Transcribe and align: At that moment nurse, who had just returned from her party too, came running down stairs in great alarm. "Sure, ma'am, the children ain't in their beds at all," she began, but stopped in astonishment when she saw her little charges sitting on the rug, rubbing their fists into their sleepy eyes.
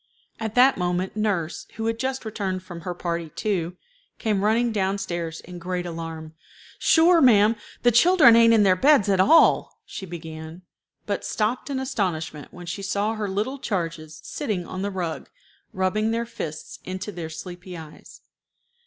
At 0.39 0.55
that 0.55 0.79
moment 0.79 1.15
nurse, 1.15 1.67
who 1.75 1.85
had 1.85 1.99
just 1.99 2.25
returned 2.25 2.63
from 2.63 2.81
her 2.81 2.95
party 2.95 3.29
too, 3.29 3.77
came 4.17 4.43
running 4.43 4.71
down 4.71 4.97
stairs 4.97 5.41
in 5.41 5.59
great 5.59 5.85
alarm. 5.85 6.33
"Sure, 6.79 7.21
ma'am, 7.21 7.55
the 7.83 7.91
children 7.91 8.35
ain't 8.35 8.51
in 8.51 8.63
their 8.63 8.75
beds 8.75 9.09
at 9.09 9.19
all," 9.19 9.79
she 9.85 10.07
began, 10.07 10.63
but 11.05 11.23
stopped 11.23 11.69
in 11.69 11.79
astonishment 11.79 12.51
when 12.51 12.65
she 12.65 12.81
saw 12.81 13.13
her 13.13 13.29
little 13.29 13.59
charges 13.59 14.19
sitting 14.23 14.65
on 14.65 14.81
the 14.81 14.89
rug, 14.89 15.29
rubbing 15.71 16.09
their 16.09 16.25
fists 16.25 16.79
into 16.83 17.11
their 17.11 17.29
sleepy 17.29 17.77
eyes. 17.77 18.21